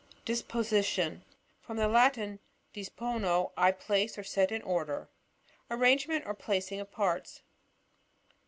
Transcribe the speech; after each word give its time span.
Disposition.— 0.25 1.23
From 1.61 1.77
the 1.77 1.87
Latin, 1.87 2.39
di^ 2.73 2.89
pono, 2.89 3.51
I 3.55 3.71
place 3.71 4.17
or 4.17 4.23
set 4.23 4.51
in 4.51 4.63
order. 4.63 5.09
Ai^ 5.69 5.79
rangement 5.79 6.25
or 6.25 6.33
placing 6.33 6.79
of 6.79 6.89
parts. 6.89 7.43